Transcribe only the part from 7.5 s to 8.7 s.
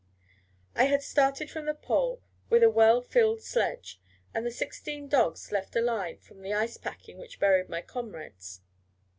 my comrades.